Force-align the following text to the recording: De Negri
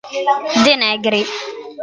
De 0.65 0.73
Negri 0.81 1.21